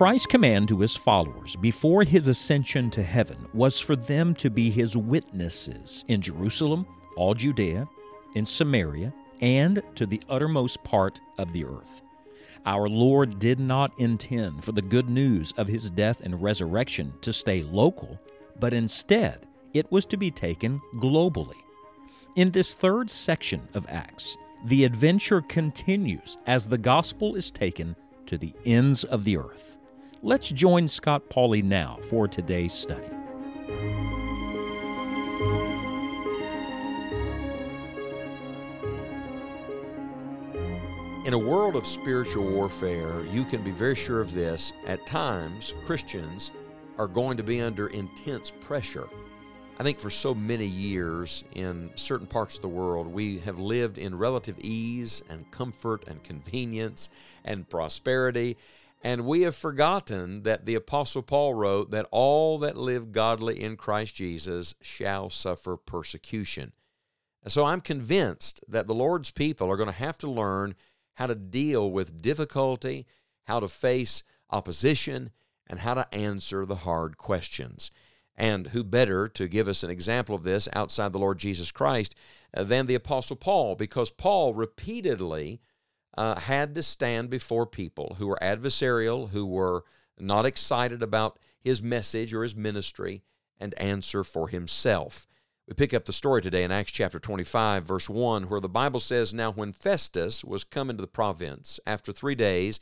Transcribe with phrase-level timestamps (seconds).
[0.00, 4.70] Christ's command to his followers before his ascension to heaven was for them to be
[4.70, 6.86] his witnesses in Jerusalem,
[7.18, 7.86] all Judea,
[8.34, 9.12] in Samaria,
[9.42, 12.00] and to the uttermost part of the earth.
[12.64, 17.30] Our Lord did not intend for the good news of his death and resurrection to
[17.30, 18.18] stay local,
[18.58, 21.60] but instead it was to be taken globally.
[22.36, 27.94] In this third section of Acts, the adventure continues as the gospel is taken
[28.24, 29.76] to the ends of the earth.
[30.22, 33.06] Let's join Scott Pauley now for today's study.
[41.24, 44.74] In a world of spiritual warfare, you can be very sure of this.
[44.86, 46.50] At times, Christians
[46.98, 49.08] are going to be under intense pressure.
[49.78, 53.96] I think for so many years in certain parts of the world, we have lived
[53.96, 57.08] in relative ease and comfort and convenience
[57.42, 58.58] and prosperity.
[59.02, 63.76] And we have forgotten that the Apostle Paul wrote that all that live godly in
[63.76, 66.72] Christ Jesus shall suffer persecution.
[67.42, 70.74] And so I'm convinced that the Lord's people are going to have to learn
[71.14, 73.06] how to deal with difficulty,
[73.44, 75.30] how to face opposition,
[75.66, 77.90] and how to answer the hard questions.
[78.36, 82.14] And who better to give us an example of this outside the Lord Jesus Christ
[82.54, 83.76] than the Apostle Paul?
[83.76, 85.60] Because Paul repeatedly
[86.16, 89.84] uh, had to stand before people who were adversarial, who were
[90.18, 93.22] not excited about his message or his ministry,
[93.58, 95.26] and answer for himself.
[95.68, 98.98] We pick up the story today in Acts chapter 25, verse 1, where the Bible
[98.98, 102.80] says, Now when Festus was come into the province, after three days,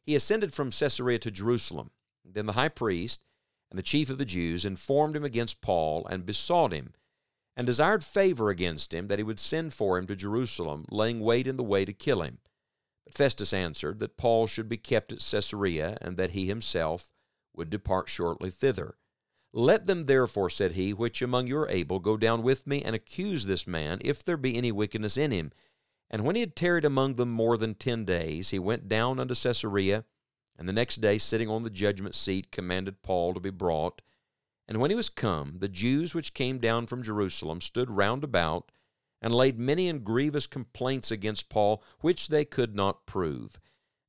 [0.00, 1.90] he ascended from Caesarea to Jerusalem.
[2.24, 3.22] Then the high priest,
[3.70, 6.94] and the chief of the Jews informed him against Paul and besought him,
[7.56, 11.46] and desired favor against him that he would send for him to Jerusalem, laying wait
[11.46, 12.38] in the way to kill him.
[13.12, 17.10] Festus answered that Paul should be kept at Caesarea, and that he himself
[17.54, 18.96] would depart shortly thither.
[19.52, 22.94] Let them therefore, said he, which among you are able, go down with me and
[22.94, 25.52] accuse this man, if there be any wickedness in him.
[26.08, 29.34] And when he had tarried among them more than ten days, he went down unto
[29.34, 30.04] Caesarea
[30.60, 34.02] and the next day, sitting on the judgment seat, commanded Paul to be brought.
[34.68, 38.70] And when he was come, the Jews which came down from Jerusalem stood round about,
[39.22, 43.60] and laid many and grievous complaints against Paul, which they could not prove.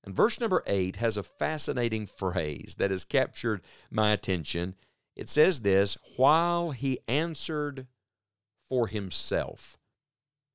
[0.03, 4.75] And verse number 8 has a fascinating phrase that has captured my attention.
[5.15, 7.87] It says this while he answered
[8.67, 9.77] for himself.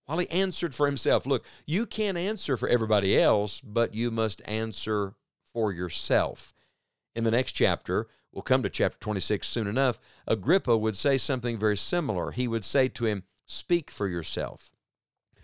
[0.06, 1.26] While he answered for himself.
[1.26, 5.14] Look, you can't answer for everybody else, but you must answer
[5.44, 6.54] for yourself.
[7.14, 11.58] In the next chapter, we'll come to chapter 26 soon enough, Agrippa would say something
[11.58, 12.30] very similar.
[12.30, 14.70] He would say to him, Speak for yourself.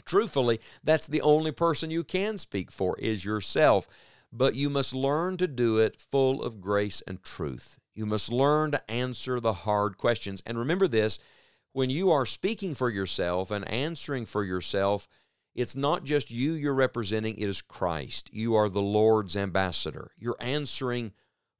[0.04, 3.86] Truthfully, that's the only person you can speak for is yourself,
[4.32, 7.78] but you must learn to do it full of grace and truth.
[7.94, 10.42] You must learn to answer the hard questions.
[10.46, 11.18] And remember this
[11.72, 15.08] when you are speaking for yourself and answering for yourself,
[15.54, 18.30] it's not just you you're representing, it is Christ.
[18.32, 20.10] You are the Lord's ambassador.
[20.18, 21.12] You're answering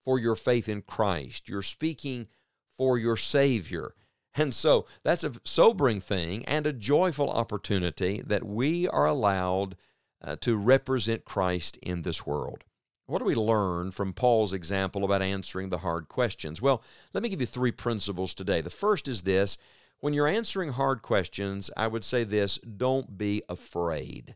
[0.04, 1.48] for your faith in Christ.
[1.48, 2.28] You're speaking
[2.76, 3.94] for your Savior.
[4.34, 9.76] And so that's a sobering thing and a joyful opportunity that we are allowed
[10.22, 12.64] uh, to represent Christ in this world.
[13.06, 16.62] What do we learn from Paul's example about answering the hard questions?
[16.62, 16.82] Well,
[17.12, 18.60] let me give you three principles today.
[18.60, 19.58] The first is this
[20.00, 24.34] when you're answering hard questions, I would say this don't be afraid.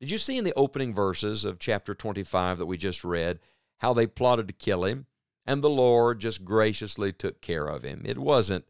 [0.00, 3.38] Did you see in the opening verses of chapter 25 that we just read
[3.78, 5.06] how they plotted to kill him?
[5.46, 8.02] And the Lord just graciously took care of him.
[8.04, 8.66] It wasn't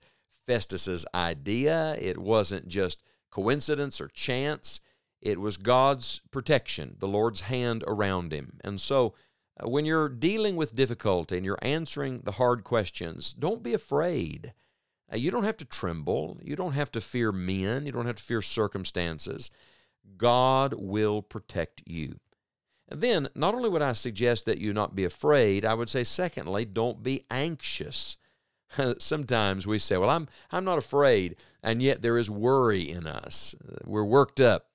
[0.50, 4.80] Festus's idea, it wasn't just coincidence or chance.
[5.22, 8.58] It was God's protection, the Lord's hand around him.
[8.64, 9.14] And so,
[9.62, 14.52] uh, when you're dealing with difficulty and you're answering the hard questions, don't be afraid.
[15.12, 16.40] You don't have to tremble.
[16.42, 17.86] You don't have to fear men.
[17.86, 19.52] You don't have to fear circumstances.
[20.16, 22.18] God will protect you.
[22.88, 26.02] And then, not only would I suggest that you not be afraid, I would say,
[26.02, 28.16] secondly, don't be anxious.
[28.98, 33.54] Sometimes we say, Well, I'm, I'm not afraid, and yet there is worry in us.
[33.84, 34.66] We're worked up,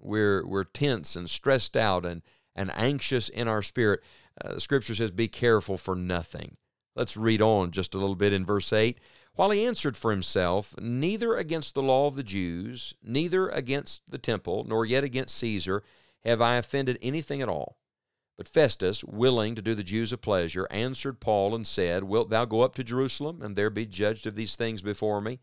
[0.00, 2.22] we're, we're tense and stressed out and,
[2.54, 4.00] and anxious in our spirit.
[4.42, 6.56] Uh, scripture says, Be careful for nothing.
[6.96, 8.98] Let's read on just a little bit in verse 8.
[9.34, 14.18] While he answered for himself, Neither against the law of the Jews, neither against the
[14.18, 15.82] temple, nor yet against Caesar
[16.24, 17.76] have I offended anything at all.
[18.36, 22.44] But Festus, willing to do the Jews a pleasure, answered Paul and said, Wilt thou
[22.44, 25.40] go up to Jerusalem, and there be judged of these things before me?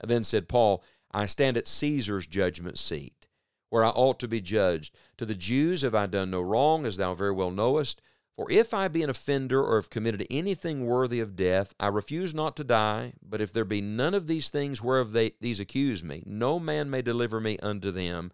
[0.00, 0.82] And then said Paul,
[1.12, 3.28] I stand at Caesar's judgment seat,
[3.70, 4.96] where I ought to be judged.
[5.18, 8.02] To the Jews have I done no wrong, as thou very well knowest.
[8.36, 12.34] For if I be an offender or have committed anything worthy of death, I refuse
[12.34, 13.12] not to die.
[13.22, 16.90] But if there be none of these things whereof they, these accuse me, no man
[16.90, 18.32] may deliver me unto them.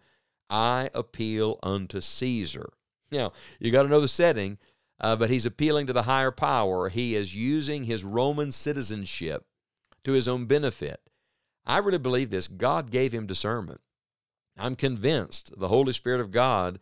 [0.49, 2.71] I appeal unto Caesar.
[3.11, 4.57] Now, you got to know the setting,
[4.99, 6.89] uh, but he's appealing to the higher power.
[6.89, 9.45] He is using his Roman citizenship
[10.03, 11.01] to his own benefit.
[11.65, 12.47] I really believe this.
[12.47, 13.81] God gave him discernment.
[14.57, 16.79] I'm convinced the Holy Spirit of God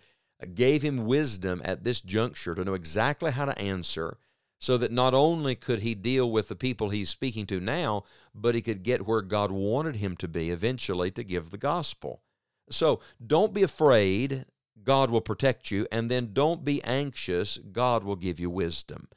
[0.53, 4.17] gave him wisdom at this juncture to know exactly how to answer
[4.59, 8.03] so that not only could he deal with the people he's speaking to now,
[8.35, 12.21] but he could get where God wanted him to be eventually to give the gospel.
[12.69, 14.45] So don't be afraid.
[14.83, 15.87] God will protect you.
[15.91, 17.57] And then don't be anxious.
[17.57, 19.07] God will give you wisdom.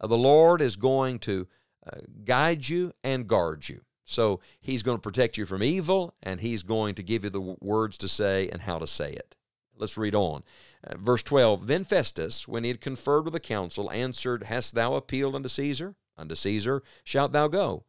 [0.00, 1.46] Uh, the Lord is going to
[1.86, 3.82] uh, guide you and guard you.
[4.04, 7.56] So he's going to protect you from evil and he's going to give you the
[7.60, 9.34] words to say and how to say it.
[9.76, 10.44] Let's read on.
[10.82, 14.94] Uh, verse 12 Then Festus, when he had conferred with the council, answered, Hast thou
[14.94, 15.94] appealed unto Caesar?
[16.16, 17.84] Unto Caesar shalt thou go.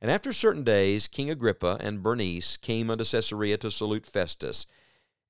[0.00, 4.66] And after certain days, King Agrippa and Bernice came unto Caesarea to salute Festus.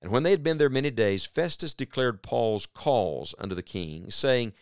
[0.02, 4.10] And when they had been there many days, Festus declared Paul's cause unto the king,
[4.10, 4.52] saying,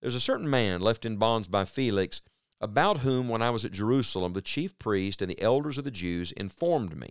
[0.00, 2.20] There's a certain man left in bonds by Felix,
[2.60, 5.92] about whom, when I was at Jerusalem, the chief priest and the elders of the
[5.92, 7.10] Jews informed me,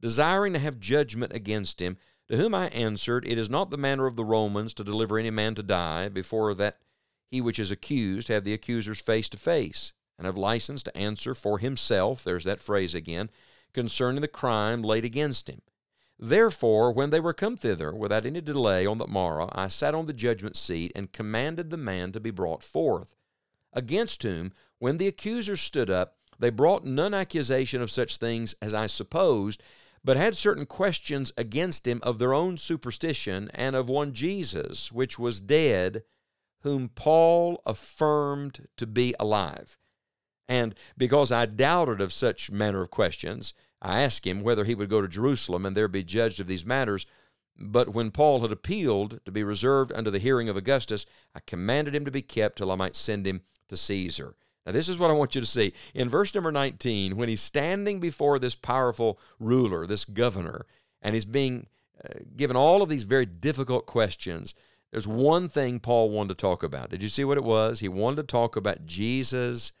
[0.00, 1.96] desiring to have judgment against him
[2.28, 5.30] to whom I answered, It is not the manner of the Romans to deliver any
[5.30, 6.78] man to die, before that
[7.32, 11.34] he which is accused have the accusers face to face, and have license to answer
[11.34, 13.28] for himself, there's that phrase again,
[13.72, 15.62] concerning the crime laid against him.
[16.18, 20.06] Therefore, when they were come thither, without any delay on the morrow, I sat on
[20.06, 23.14] the judgment seat, and commanded the man to be brought forth.
[23.72, 28.74] Against whom, when the accusers stood up, they brought none accusation of such things as
[28.74, 29.62] I supposed,
[30.04, 35.18] but had certain questions against him of their own superstition and of one Jesus, which
[35.18, 36.02] was dead,
[36.62, 39.78] whom Paul affirmed to be alive.
[40.48, 44.90] And because I doubted of such manner of questions, I asked him whether he would
[44.90, 47.06] go to Jerusalem and there be judged of these matters.
[47.56, 51.94] But when Paul had appealed to be reserved unto the hearing of Augustus, I commanded
[51.94, 54.36] him to be kept till I might send him to Caesar.
[54.64, 55.72] Now, this is what I want you to see.
[55.94, 60.66] In verse number 19, when he's standing before this powerful ruler, this governor,
[61.00, 61.66] and he's being
[62.04, 64.54] uh, given all of these very difficult questions,
[64.90, 66.90] there's one thing Paul wanted to talk about.
[66.90, 67.80] Did you see what it was?
[67.80, 69.72] He wanted to talk about Jesus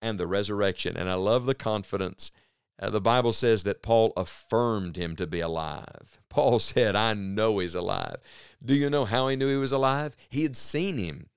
[0.00, 0.96] and the resurrection.
[0.96, 2.30] And I love the confidence.
[2.78, 6.20] Uh, the Bible says that Paul affirmed him to be alive.
[6.28, 8.16] Paul said, I know he's alive.
[8.64, 10.16] Do you know how he knew he was alive?
[10.28, 11.28] He had seen him.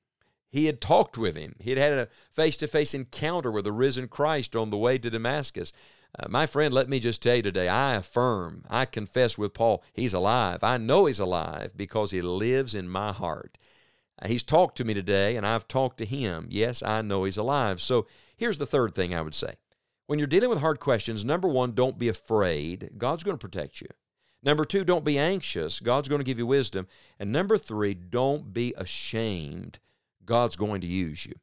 [0.50, 1.56] He had talked with him.
[1.60, 4.98] He had had a face to face encounter with the risen Christ on the way
[4.98, 5.72] to Damascus.
[6.18, 9.84] Uh, my friend, let me just tell you today I affirm, I confess with Paul,
[9.94, 10.64] he's alive.
[10.64, 13.60] I know he's alive because he lives in my heart.
[14.20, 16.48] Uh, he's talked to me today, and I've talked to him.
[16.50, 17.80] Yes, I know he's alive.
[17.80, 19.54] So here's the third thing I would say.
[20.10, 22.94] When you're dealing with hard questions, number one, don't be afraid.
[22.98, 23.90] God's going to protect you.
[24.42, 25.80] Number two, don't be anxious.
[25.80, 26.88] God's going to give you wisdom.
[27.20, 29.78] And number three, don't be ashamed
[30.26, 31.34] God's going to use you.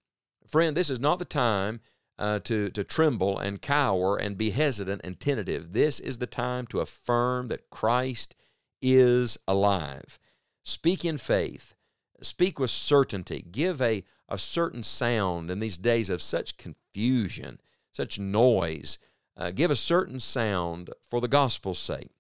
[0.49, 1.79] Friend, this is not the time
[2.19, 5.73] uh, to, to tremble and cower and be hesitant and tentative.
[5.73, 8.35] This is the time to affirm that Christ
[8.83, 10.19] is alive.
[10.65, 11.77] Speak in faith.
[12.21, 13.45] Speak with certainty.
[13.49, 17.61] Give a, a certain sound in these days of such confusion,
[17.97, 18.99] such noise.
[19.37, 22.11] Uh, give a certain sound for the gospel's sake.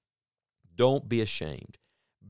[0.75, 1.79] Don't be ashamed.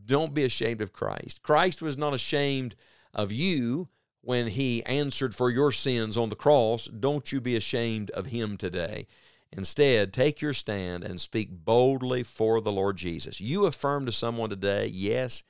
[0.04, 1.42] Don't be ashamed of Christ.
[1.42, 2.76] Christ was not ashamed
[3.14, 3.88] of you
[4.20, 8.56] when he answered for your sins on the cross, don't you be ashamed of him
[8.56, 9.06] today.
[9.52, 13.40] Instead, take your stand and speak boldly for the Lord Jesus.
[13.40, 15.44] You affirm to someone today, yes,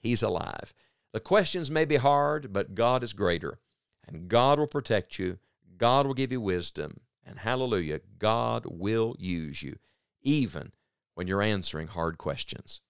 [0.00, 0.74] he's alive.
[1.12, 3.60] The questions may be hard, but God is greater,
[4.08, 5.38] and God will protect you.
[5.78, 9.76] God will give you wisdom, and hallelujah, God will use you,
[10.22, 10.72] even
[11.14, 12.80] when you're answering hard questions.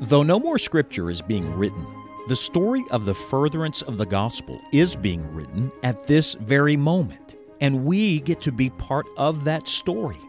[0.00, 1.84] Though no more scripture is being written,
[2.28, 7.36] the story of the furtherance of the gospel is being written at this very moment,
[7.60, 10.20] and we get to be part of that story.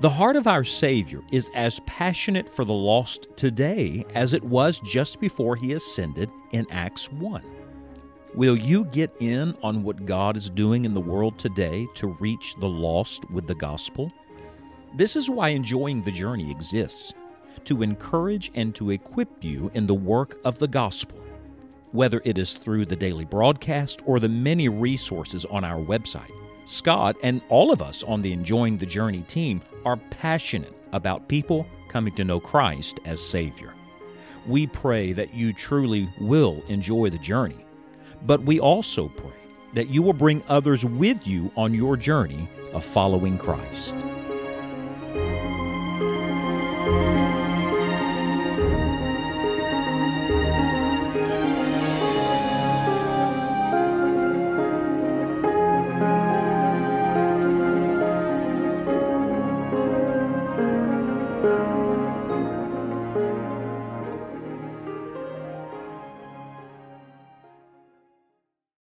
[0.00, 4.80] The heart of our Savior is as passionate for the lost today as it was
[4.80, 7.63] just before he ascended in Acts 1.
[8.34, 12.56] Will you get in on what God is doing in the world today to reach
[12.58, 14.12] the lost with the gospel?
[14.96, 17.14] This is why enjoying the journey exists
[17.64, 21.20] to encourage and to equip you in the work of the gospel,
[21.92, 26.32] whether it is through the daily broadcast or the many resources on our website.
[26.64, 31.66] Scott and all of us on the Enjoying the Journey team are passionate about people
[31.86, 33.74] coming to know Christ as Savior.
[34.44, 37.63] We pray that you truly will enjoy the journey,
[38.24, 39.30] but we also pray
[39.74, 43.96] that you will bring others with you on your journey of following Christ.